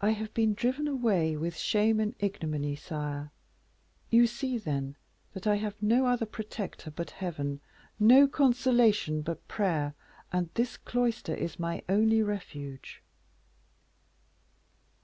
[0.00, 3.32] "I have been driven away with shame and ignominy, sire.
[4.08, 4.94] You see, then,
[5.32, 7.60] that I have no other protector but Heaven,
[7.98, 9.94] no consolation but prayer,
[10.32, 13.02] and this cloister is my only refuge."